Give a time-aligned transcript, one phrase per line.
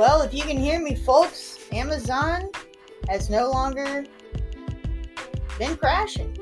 [0.00, 2.48] Well, if you can hear me, folks, Amazon
[3.10, 4.06] has no longer
[5.58, 6.34] been crashing.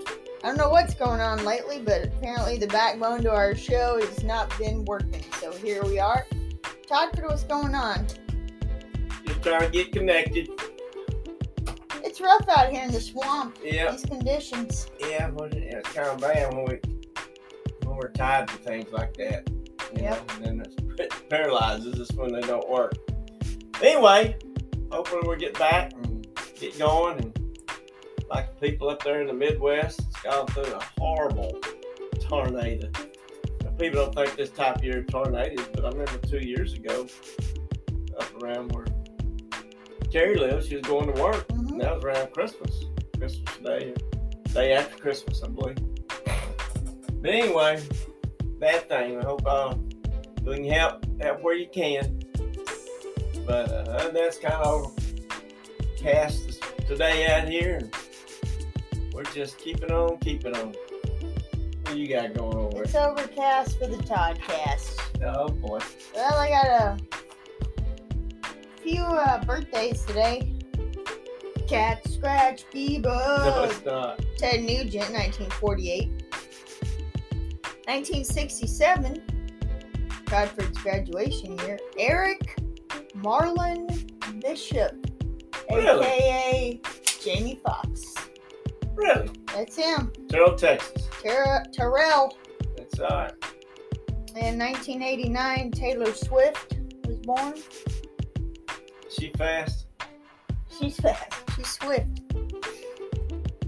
[0.45, 4.23] I don't know what's going on lately, but apparently the backbone to our show has
[4.23, 5.25] not been working.
[5.41, 6.25] So here we are.
[6.86, 8.07] Todd, what's going on?
[9.27, 10.50] Just trying to get connected.
[12.04, 13.59] It's rough out here in the swamp.
[13.61, 13.90] Yeah.
[13.90, 14.86] These conditions.
[15.00, 16.79] Yeah, yeah, it's kind of bad when we
[17.82, 19.50] when we're tied to things like that.
[19.96, 20.29] You Yep.
[20.29, 22.95] know, and then it paralyzes us when they don't work.
[23.82, 24.37] Anyway,
[24.91, 26.27] hopefully we get back and
[26.59, 27.19] get going.
[27.19, 27.38] And
[28.28, 31.59] like the people up there in the Midwest, it's gone through a horrible
[32.20, 32.91] tornado.
[33.62, 37.06] Now, people don't think this type of year tornadoes, but I remember two years ago,
[38.19, 38.86] up around where
[40.12, 41.47] Carrie lives, she was going to work.
[41.48, 41.72] Mhm.
[41.72, 42.84] And that was around Christmas,
[43.19, 43.95] Christmas Day,
[44.52, 45.77] day after Christmas, I believe.
[47.20, 47.80] But anyway,
[48.58, 49.19] bad thing.
[49.19, 49.74] I hope uh,
[50.42, 52.17] we can help help where you can.
[53.48, 54.92] But uh, other than that, it's kind of
[55.96, 57.96] overcast today out here, and
[59.14, 60.74] we're just keeping on, keeping on.
[61.84, 62.76] What you got going on?
[62.84, 64.98] It's overcast for the Toddcast.
[65.24, 65.78] Oh boy,
[66.14, 66.98] Well, I got a
[68.82, 70.52] few uh, birthdays today.
[71.66, 73.04] Cat Scratch Bebop.
[73.04, 74.20] no, it's not.
[74.36, 76.08] Ted Nugent, 1948.
[77.86, 79.22] 1967,
[80.26, 81.78] Bradford's graduation year.
[81.98, 82.58] Eric
[83.22, 84.92] Marlon Bishop,
[85.70, 86.06] Really?
[86.06, 86.80] aka
[87.20, 88.14] Jamie Foxx.
[88.94, 89.30] Really?
[89.55, 90.12] That's him.
[90.28, 91.08] Terrell, Texas.
[91.22, 92.36] Ter- Terrell.
[92.77, 93.33] That's all right.
[94.36, 97.55] In 1989, Taylor Swift was born.
[99.10, 99.86] She fast.
[100.78, 101.32] She's fast.
[101.56, 102.20] She's swift.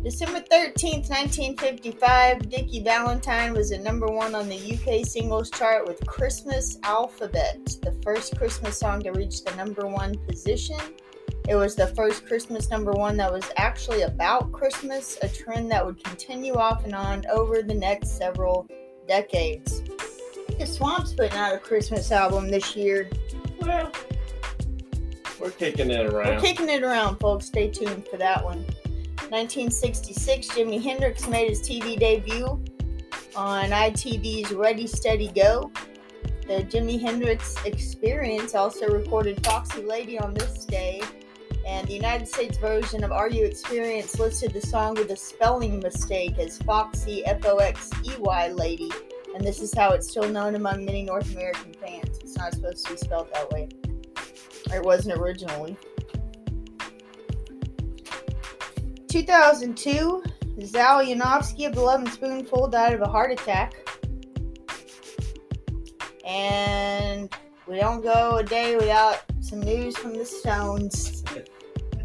[0.02, 6.04] December 13th, 1955, Dickie Valentine was at number one on the UK singles chart with
[6.06, 10.78] Christmas Alphabet, the first Christmas song to reach the number one position.
[11.46, 15.84] It was the first Christmas number one that was actually about Christmas, a trend that
[15.84, 18.66] would continue off and on over the next several
[19.06, 19.82] decades.
[20.58, 23.10] The Swamp's putting out a Christmas album this year.
[23.60, 23.92] Well,
[25.38, 26.36] we're kicking it around.
[26.36, 27.44] We're kicking it around, folks.
[27.46, 28.64] Stay tuned for that one.
[29.30, 32.60] 1966, Jimi Hendrix made his TV debut
[33.36, 35.70] on ITV's Ready, Steady, Go.
[36.48, 41.00] The Jimi Hendrix Experience also recorded Foxy Lady on this day,
[41.64, 45.78] and the United States version of Are You Experience listed the song with a spelling
[45.78, 48.90] mistake as Foxy F O X E Y Lady,
[49.36, 52.18] and this is how it's still known among many North American fans.
[52.18, 53.68] It's not supposed to be spelled that way.
[54.72, 55.76] Or it wasn't originally.
[59.10, 60.22] 2002,
[60.64, 63.74] Zal Yanovsky of the Lovin' Spoonful died of a heart attack.
[66.24, 67.28] And
[67.66, 71.24] we don't go a day without some news from the Stones.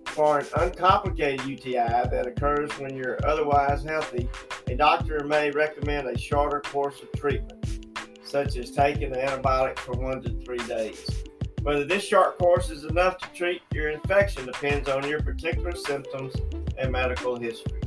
[0.06, 4.28] For an uncomplicated UTI that occurs when you're otherwise healthy,
[4.69, 7.88] a doctor may recommend a shorter course of treatment,
[8.22, 11.09] such as taking an antibiotic for one to three days.
[11.62, 16.34] Whether this short course is enough to treat your infection depends on your particular symptoms
[16.77, 17.80] and medical history.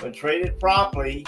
[0.00, 1.24] When treated properly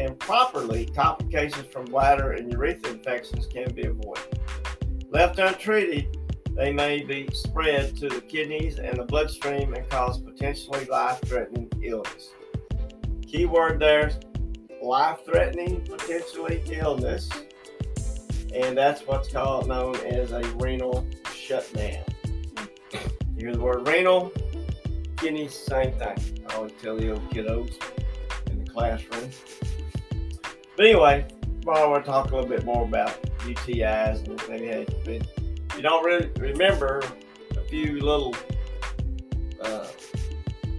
[0.00, 4.40] and properly, complications from bladder and urethra infections can be avoided.
[5.10, 6.16] Left untreated,
[6.56, 11.70] they may be spread to the kidneys and the bloodstream and cause potentially life threatening
[11.82, 12.30] illness.
[13.26, 14.10] Key word there
[14.82, 17.28] life threatening, potentially illness.
[18.54, 22.02] And that's what's called known as a renal shutdown.
[23.36, 24.32] You hear the word renal,
[25.16, 26.46] kidneys, same thing.
[26.48, 27.74] I always tell the old kiddos
[28.50, 29.30] in the classroom.
[30.80, 31.26] But anyway,
[31.70, 36.30] I want to talk a little bit more about UTIs and if you don't really
[36.38, 37.02] remember
[37.50, 38.34] a few little
[39.60, 39.86] uh,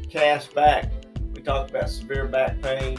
[0.09, 2.97] casts back, we We talked about severe back pain,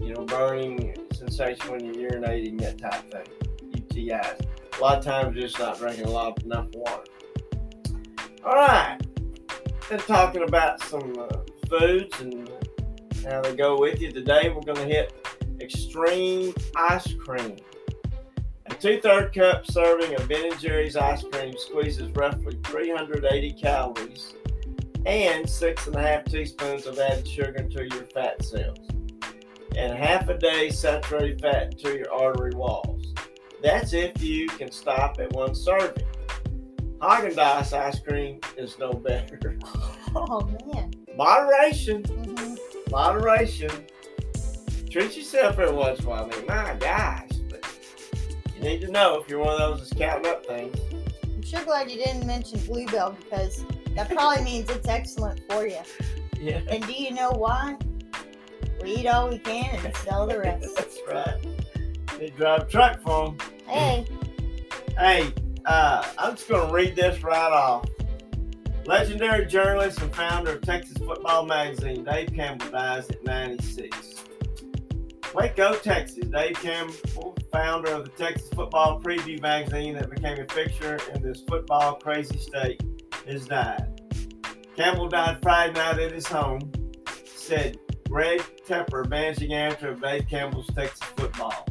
[0.00, 3.80] you know, burning sensation when you're urinating, that type of thing.
[3.82, 4.44] UTIs.
[4.76, 7.04] A lot of times, just not drinking a lot enough water.
[8.44, 8.98] All right.
[9.88, 11.28] Been talking about some uh,
[11.68, 12.50] foods and
[13.24, 14.10] how they go with you.
[14.10, 15.14] Today, we're going to hit
[15.60, 17.56] extreme ice cream.
[18.66, 24.34] A two-third cup serving of Ben & Jerry's ice cream squeezes roughly 380 calories
[25.06, 28.78] and six and a half teaspoons of added sugar into your fat cells,
[29.76, 33.14] and half a day saturated fat into your artery walls.
[33.62, 36.04] That's if you can stop at one serving.
[36.98, 39.56] Haagen-Dazs ice cream is no better.
[40.16, 40.40] Oh
[40.72, 40.90] man.
[41.16, 42.54] Moderation, hmm
[42.90, 43.70] moderation.
[44.90, 46.30] Treat yourself every once in a while.
[46.32, 47.64] I mean, my gosh, but
[48.56, 50.76] you need to know if you're one of those that's counting up things.
[51.24, 53.64] I'm sure glad you didn't mention Bluebell because
[53.94, 55.78] that probably means it's excellent for you.
[56.40, 56.60] Yeah.
[56.70, 57.76] And do you know why?
[58.82, 60.68] We eat all we can and sell the rest.
[60.76, 61.46] That's right.
[62.18, 63.38] They drive a truck for 'em.
[63.66, 64.06] hey,
[64.98, 65.32] Hey,
[65.66, 67.86] uh, I'm just going to read this right off.
[68.86, 74.17] Legendary journalist and founder of Texas Football Magazine, Dave Campbell dies at 96.
[75.38, 76.26] Waco, Texas.
[76.30, 81.42] Dave Campbell, founder of the Texas Football Preview magazine that became a fixture in this
[81.42, 82.82] football crazy state,
[83.24, 84.00] has died.
[84.74, 86.72] Campbell died Friday night at his home,
[87.24, 91.68] said Greg Tepper, managing editor of Dave Campbell's Texas Football.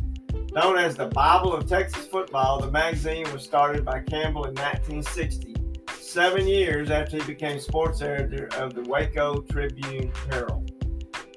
[0.54, 5.56] Known as the Bible of Texas football, the magazine was started by Campbell in 1960,
[6.00, 10.67] seven years after he became sports editor of the Waco Tribune Herald.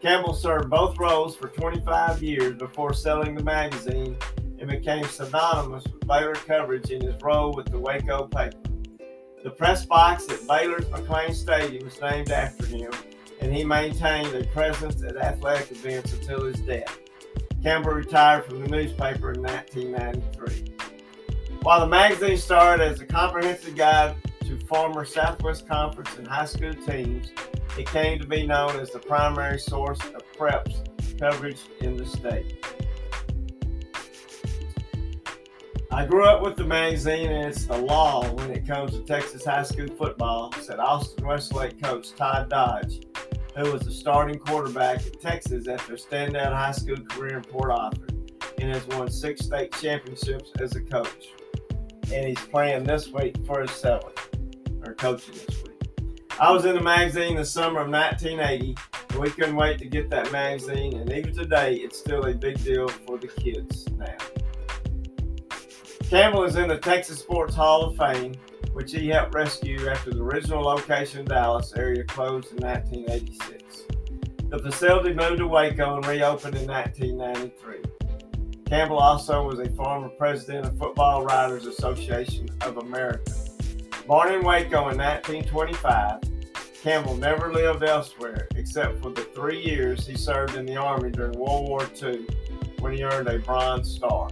[0.00, 4.16] Campbell served both roles for 25 years before selling the magazine
[4.58, 8.56] and became synonymous with Baylor coverage in his role with the Waco paper.
[9.44, 12.90] The press box at Baylor's McLane Stadium was named after him,
[13.42, 16.98] and he maintained a presence at athletic events until his death.
[17.62, 20.76] Campbell retired from the newspaper in 1993.
[21.60, 24.16] While the magazine started as a comprehensive guide
[24.46, 27.32] to former Southwest Conference and high school teams,
[27.78, 30.82] it came to be known as the primary source of preps
[31.18, 32.64] coverage in the state.
[35.92, 39.44] I grew up with the magazine, and it's the law when it comes to Texas
[39.44, 43.00] high school football, said Austin Westlake coach Todd Dodge,
[43.56, 47.72] who was the starting quarterback at Texas after a standout high school career in Port
[47.72, 48.06] Arthur
[48.58, 51.28] and has won six state championships as a coach.
[52.12, 54.28] And he's playing this week for his seventh,
[54.84, 55.69] or coaching this week.
[56.40, 58.74] I was in the magazine the summer of 1980,
[59.10, 62.64] and we couldn't wait to get that magazine, and even today, it's still a big
[62.64, 64.16] deal for the kids now.
[66.08, 68.32] Campbell is in the Texas Sports Hall of Fame,
[68.72, 73.82] which he helped rescue after the original location in Dallas area closed in 1986.
[74.48, 77.82] The facility moved to Waco and reopened in 1993.
[78.64, 83.30] Campbell also was a former president of Football Writers Association of America.
[84.06, 86.29] Born in Waco in 1925,
[86.82, 91.38] Campbell never lived elsewhere except for the three years he served in the Army during
[91.38, 92.26] World War II
[92.78, 94.30] when he earned a Bronze Star.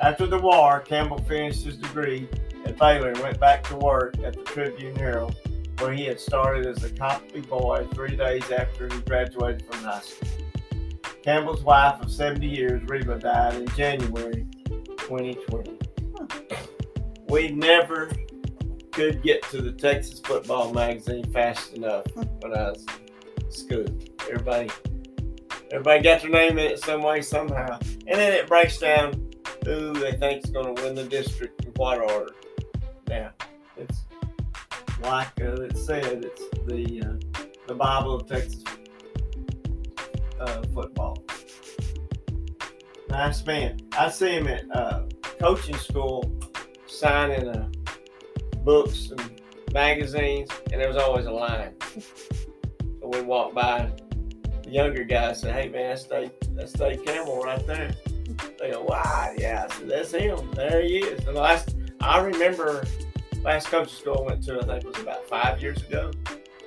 [0.00, 2.28] After the war, Campbell finished his degree
[2.64, 5.34] at Baylor and went back to work at the Tribune Herald,
[5.78, 10.00] where he had started as a copy boy three days after he graduated from high
[10.00, 10.28] school.
[11.24, 14.46] Campbell's wife of 70 years, Reba, died in January
[14.98, 15.76] 2020.
[17.28, 18.12] We never
[18.98, 22.84] could get to the Texas Football Magazine fast enough when I was
[23.48, 23.86] school.
[24.22, 24.68] Everybody,
[25.70, 27.78] everybody got their name in it some way, somehow,
[28.08, 29.30] and then it breaks down
[29.64, 32.34] who they think is going to win the district in what order.
[33.08, 33.30] Now,
[33.76, 34.00] it's
[35.02, 38.64] like uh, it said, it's the uh, the Bible of Texas
[40.40, 41.22] uh, football.
[43.10, 43.78] Nice man.
[43.96, 45.04] I see him at uh,
[45.38, 46.28] coaching school
[46.88, 47.68] signing uh,
[48.68, 49.40] books and
[49.72, 51.72] magazines, and there was always a line.
[53.00, 53.90] So we walked by,
[54.62, 57.94] the younger guy said, "Hey man, that's Dave, that's Dave Campbell right there."
[58.58, 60.50] They go, "Wow, yeah, I said, that's him.
[60.52, 62.84] There he is." And last, I remember
[63.42, 66.10] last coaching school I went to, I think it was about five years ago.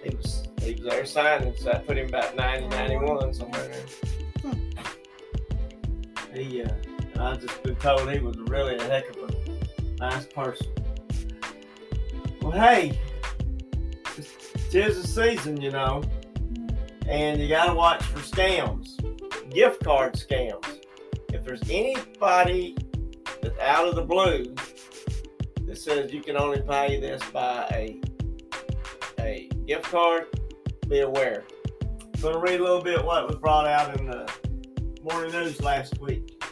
[0.04, 4.54] He was he was there signing, so I put him about 90, 91, somewhere there.
[6.34, 6.70] He, uh,
[7.20, 10.81] I've just been told he was really a heck of a nice person.
[12.52, 13.00] Well, hey,
[14.72, 16.04] tis the season, you know,
[17.08, 19.00] and you got to watch for scams,
[19.54, 20.82] gift card scams.
[21.32, 22.76] If there's anybody
[23.42, 24.54] that's out of the blue
[25.66, 28.02] that says you can only pay this by a
[29.22, 30.26] a gift card,
[30.90, 31.46] be aware.
[31.82, 34.30] I'm going to read a little bit what was brought out in the
[35.02, 36.44] morning news last week.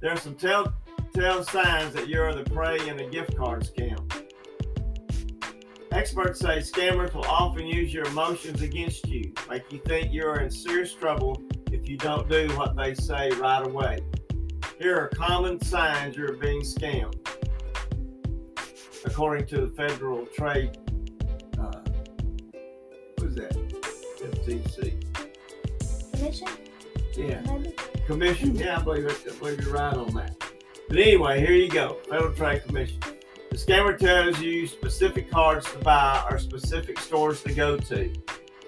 [0.00, 4.13] There are some telltale signs that you're the prey in a gift card scam.
[5.94, 10.50] Experts say scammers will often use your emotions against you, make you think you're in
[10.50, 14.00] serious trouble if you don't do what they say right away.
[14.80, 17.14] Here are common signs you're being scammed.
[19.04, 20.76] According to the Federal Trade,
[21.60, 21.80] uh,
[23.14, 23.52] what is that?
[24.20, 25.00] FTC.
[26.12, 26.48] Commission?
[27.16, 27.40] Yeah.
[27.42, 27.72] Maybe?
[28.04, 28.56] Commission.
[28.56, 30.36] Yeah, I believe, I believe you're right on that.
[30.88, 31.98] But anyway, here you go.
[32.10, 32.98] Federal Trade Commission.
[33.54, 38.12] The scammer tells you specific cards to buy or specific stores to go to.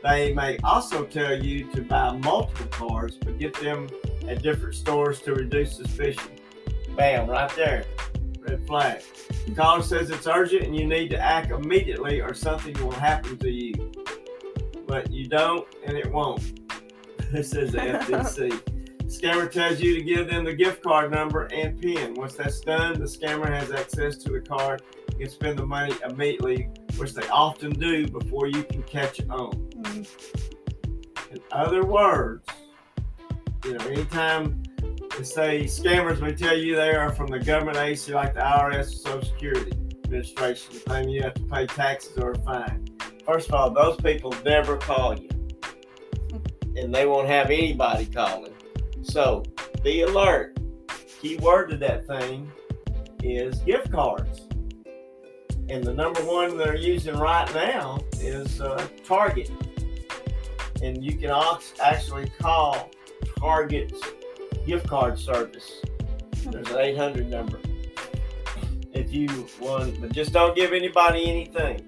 [0.05, 3.89] They may also tell you to buy multiple cards, but get them
[4.29, 6.31] at different stores to reduce suspicion.
[6.97, 7.85] Bam, right there.
[8.39, 9.03] Red flag.
[9.47, 13.37] The caller says it's urgent and you need to act immediately or something will happen
[13.39, 13.91] to you.
[14.87, 16.61] But you don't and it won't.
[17.33, 18.76] This is the FTC.
[19.07, 22.15] Scammer tells you to give them the gift card number and PIN.
[22.15, 25.95] Once that's done, the scammer has access to the card and can spend the money
[26.09, 29.53] immediately, which they often do before you can catch on.
[29.53, 30.09] Mm.
[31.31, 32.49] In other words,
[33.65, 34.63] you know, anytime
[35.17, 38.81] they say scammers may tell you they are from the government agency like the IRS
[38.81, 39.73] or Social Security
[40.05, 42.85] Administration, claim you have to pay taxes or a fine.
[43.25, 45.29] First of all, those people never call you.
[46.77, 48.56] And they won't have anybody calling.
[49.07, 49.43] So
[49.83, 50.59] be alert.
[51.21, 52.51] Key word to that thing
[53.23, 54.47] is gift cards.
[55.69, 59.51] And the number one they're using right now is uh, Target.
[60.83, 61.31] And you can
[61.83, 62.91] actually call
[63.39, 64.01] Target's
[64.67, 65.83] gift card service.
[66.45, 67.59] There's an 800 number
[68.93, 71.87] if you want, but just don't give anybody anything.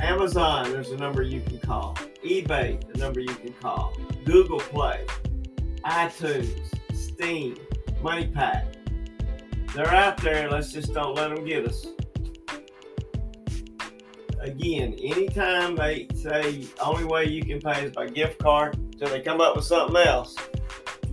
[0.00, 1.96] Amazon, there's a number you can call.
[2.26, 3.96] eBay, the number you can call.
[4.24, 5.06] Google Play,
[5.84, 6.58] iTunes,
[6.92, 7.56] Steam,
[8.02, 8.74] MoneyPak.
[9.74, 10.50] They're out there.
[10.50, 11.86] Let's just don't let them get us.
[14.40, 19.20] Again, anytime they say only way you can pay is by gift card, till they
[19.20, 20.36] come up with something else,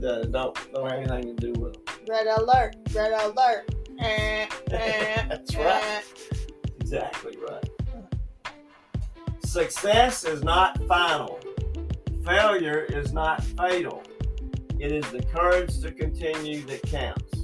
[0.06, 1.96] uh, don't don't have anything to do with them.
[2.08, 2.76] Red alert.
[2.94, 3.74] Red alert.
[4.00, 5.64] Eh, eh, That's eh.
[5.64, 6.04] right.
[6.80, 7.73] Exactly right.
[9.54, 11.40] Success is not final.
[12.26, 14.02] Failure is not fatal.
[14.80, 17.36] It is the courage to continue that counts.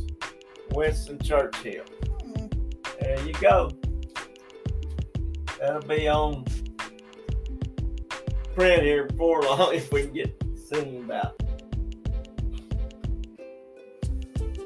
[0.72, 1.84] Winston Churchill.
[3.00, 3.70] There you go.
[5.60, 6.46] That'll be on
[8.56, 11.40] print here before long if we can get singing about.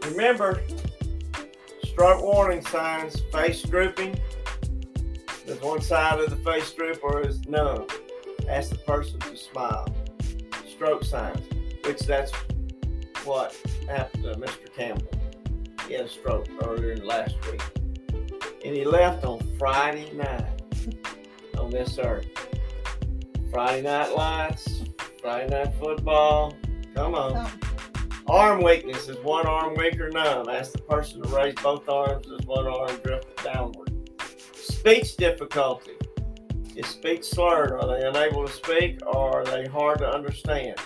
[0.06, 0.62] Remember,
[1.84, 4.18] stroke warning signs, face drooping.
[5.46, 7.86] Does one side of the face droop or is none?
[8.48, 9.86] Ask the person to smile.
[10.70, 11.42] Stroke signs,
[11.86, 12.32] which that's
[13.26, 13.54] what
[13.90, 14.74] happened to Mr.
[14.74, 15.12] Campbell.
[15.88, 17.62] He had a stroke earlier in last week.
[18.64, 20.62] And he left on Friday night
[21.58, 22.28] on this earth.
[23.52, 24.84] Friday night lights,
[25.22, 26.56] Friday night football.
[26.96, 27.52] Come on.
[28.28, 30.48] Arm weakness is one arm weak or numb.
[30.48, 33.93] Ask the person to raise both arms as one arm drifts downward.
[34.64, 35.92] Speech difficulty.
[36.78, 37.74] Is speech slurred?
[37.74, 40.80] Are they unable to speak or are they hard to understand?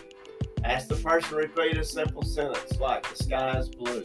[0.63, 4.03] Ask the person to repeat a simple sentence like the sky is blue.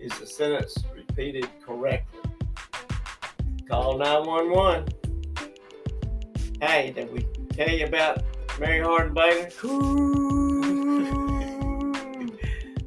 [0.00, 2.20] Is the sentence repeated correctly?
[3.68, 4.86] Call 911.
[6.62, 8.22] Hey, did we tell you about
[8.60, 9.50] Mary Hardin-Baylor?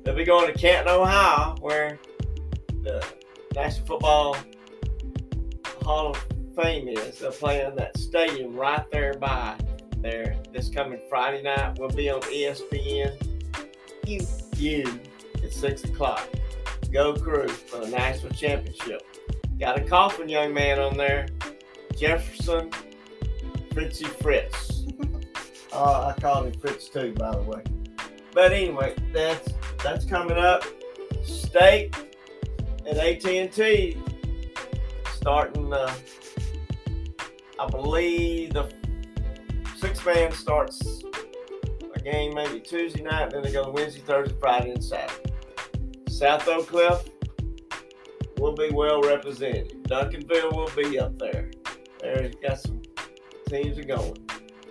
[0.05, 1.99] They'll be going to Canton, Ohio, where
[2.83, 3.05] the
[3.53, 4.37] National Football
[5.83, 6.25] Hall of
[6.55, 7.19] Fame is.
[7.19, 9.57] They'll play in that stadium right there by
[9.97, 11.77] there this coming Friday night.
[11.77, 13.15] We'll be on ESPN.
[14.05, 14.25] You.
[14.57, 14.99] You
[15.43, 16.27] at six o'clock.
[16.91, 19.01] Go Cru for the national championship.
[19.59, 21.27] Got a coffin young man on there,
[21.97, 22.69] Jefferson
[23.73, 24.83] Fritzy Fritz.
[25.73, 27.63] uh, I called him Fritz too, by the way.
[28.31, 29.49] But anyway, that's
[29.83, 30.63] that's coming up.
[31.23, 31.95] State
[32.85, 33.97] at AT&T
[35.23, 35.71] starting.
[35.71, 35.89] Uh,
[37.57, 38.69] I believe the
[39.77, 41.01] six man starts
[41.95, 45.33] a game maybe Tuesday night, then they go Wednesday, Thursday, Friday, and Saturday.
[46.09, 47.09] South Oak Cliff
[48.37, 49.81] will be well represented.
[49.85, 51.49] Duncanville will be up there.
[52.01, 52.81] There's got some
[53.47, 54.27] teams are going.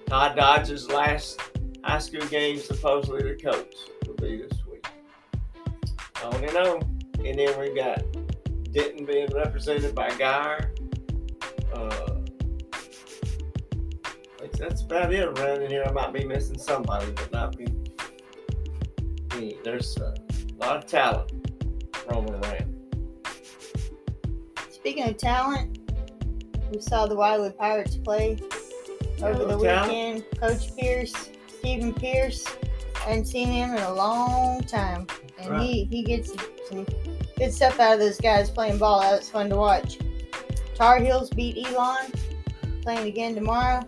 [0.06, 1.40] Todd Dodge's last
[1.82, 3.75] high school game, supposedly the coach,
[4.06, 4.87] will be this week.
[6.23, 6.99] On and on.
[7.25, 8.02] And then we got
[8.73, 10.71] Denton being represented by Guyer.
[11.75, 12.12] Uh,
[14.59, 15.85] that's about it around in here.
[15.87, 17.67] I might be missing somebody, but not me.
[19.37, 19.57] me.
[19.64, 20.14] There's a
[20.59, 21.33] lot of talent
[22.11, 22.75] roaming around.
[24.71, 25.79] Speaking of talent,
[26.73, 28.38] we saw the Wildwood Pirates play
[29.21, 30.25] over the weekend.
[30.41, 32.47] Coach Pierce, Stephen Pierce,
[32.97, 35.07] I hadn't seen him in a long time,
[35.38, 35.62] and right.
[35.62, 36.33] he he gets
[36.69, 36.87] some
[37.37, 39.01] good stuff out of those guys playing ball.
[39.01, 39.99] That's fun to watch.
[40.75, 42.12] Tar Heels beat Elon,
[42.83, 43.83] playing again tomorrow.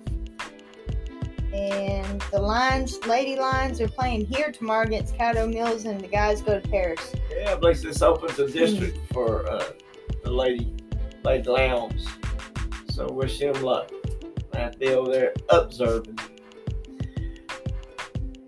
[1.53, 6.43] And the Lions, Lady Lions, are playing here tomorrow against Caddo Mills, and the guys
[6.43, 7.15] go to Paris.
[7.31, 9.65] Yeah, I believe this opens a district for uh,
[10.25, 10.75] the Lady
[11.23, 12.07] Lady Lambs.
[12.91, 13.91] So wish him luck.
[14.53, 16.19] To be over there observing.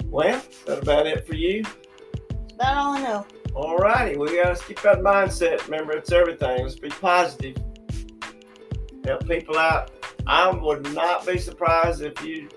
[0.05, 1.63] Well, is that about it for you?
[1.63, 3.27] That's about all I know.
[3.57, 5.65] All righty, we gotta keep that mindset.
[5.65, 6.63] Remember, it's everything.
[6.63, 7.57] Let's be positive.
[9.03, 9.91] Help people out.
[10.27, 12.51] I would not be surprised if you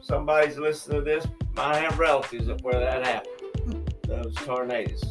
[0.00, 3.94] somebody's listening to this might have relatives up where that happened.
[4.08, 5.04] Those tornadoes.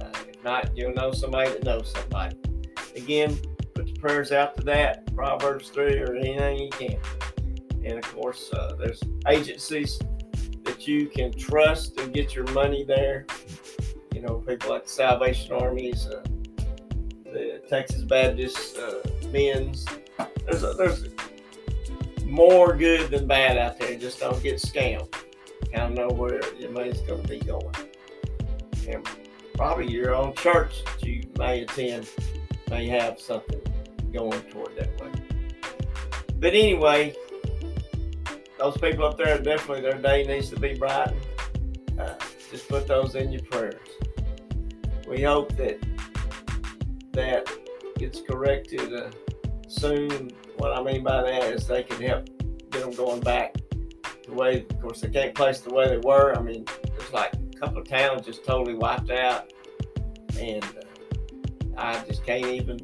[0.00, 2.38] Uh, if not, you'll know somebody that knows somebody.
[2.96, 3.38] Again,
[3.74, 5.14] put your prayers out to that.
[5.14, 6.98] Proverbs 3 or anything you can.
[7.84, 9.98] And of course, uh, there's agencies
[10.64, 13.26] that you can trust and get your money there.
[14.26, 16.20] Know, people like the Salvation Armies, uh,
[17.26, 18.94] the Texas Baptist uh,
[19.30, 19.86] men's.
[20.44, 21.08] There's a, there's
[22.24, 23.96] more good than bad out there.
[23.96, 25.12] Just don't get scammed.
[25.72, 27.72] Kind of know where your money's going to be going.
[28.88, 29.08] And
[29.54, 32.10] probably your own church that you may attend
[32.68, 33.60] may have something
[34.12, 35.12] going toward that way.
[36.40, 37.14] But anyway,
[38.58, 41.20] those people up there definitely their day needs to be brightened.
[41.96, 42.14] Uh,
[42.50, 43.88] just put those in your prayers.
[45.06, 45.78] We hope that
[47.12, 47.48] that
[47.96, 49.10] gets corrected uh,
[49.68, 50.30] soon.
[50.56, 52.26] What I mean by that is they can help
[52.70, 53.54] get them going back
[54.26, 54.66] the way.
[54.68, 56.36] Of course, they can't place the way they were.
[56.36, 56.64] I mean,
[56.98, 59.52] there's like a couple of towns just totally wiped out,
[60.38, 62.78] and uh, I just can't even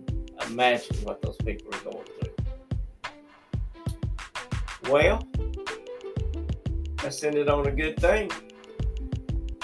[0.46, 2.30] imagine what those people are going through.
[4.90, 5.26] Well,
[7.02, 8.30] let's end it on a good thing.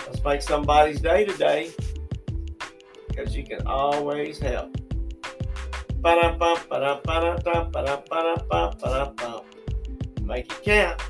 [0.06, 1.70] Let's make somebody's day today
[3.18, 4.76] because you can always help.
[10.22, 11.02] Make it count.